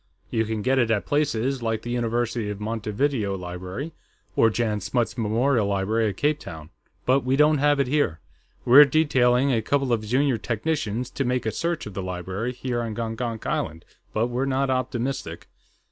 [0.31, 3.93] You can get it at places like the University of Montevideo Library,
[4.35, 6.71] or Jan Smuts Memorial Library at Cape Town.
[7.05, 8.19] But we don't have it here.
[8.65, 12.81] We're detailing a couple of junior technicians to make a search of the library here
[12.81, 15.45] on Gongonk Island, but we're not optimistic.